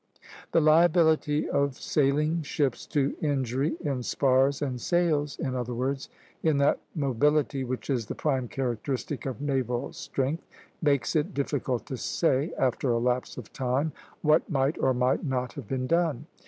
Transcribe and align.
The 0.51 0.61
liability 0.61 1.47
of 1.47 1.75
sailing 1.79 2.41
ships 2.41 2.87
to 2.87 3.15
injury 3.21 3.75
in 3.81 4.01
spars 4.01 4.59
and 4.59 4.81
sails, 4.81 5.37
in 5.37 5.53
other 5.53 5.75
words, 5.75 6.09
in 6.41 6.57
that 6.57 6.79
mobility 6.95 7.63
which 7.63 7.87
is 7.87 8.07
the 8.07 8.15
prime 8.15 8.47
characteristic 8.47 9.27
of 9.27 9.41
naval 9.41 9.93
strength, 9.93 10.43
makes 10.81 11.15
it 11.15 11.35
difficult 11.35 11.85
to 11.85 11.97
say, 11.97 12.51
after 12.57 12.89
a 12.91 12.97
lapse 12.97 13.37
of 13.37 13.53
time, 13.53 13.91
what 14.23 14.49
might 14.49 14.75
or 14.79 14.95
might 14.95 15.23
not 15.23 15.53
have 15.53 15.67
been 15.67 15.85
done. 15.85 16.25